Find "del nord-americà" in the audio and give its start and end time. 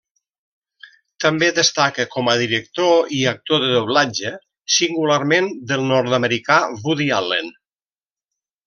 5.73-6.61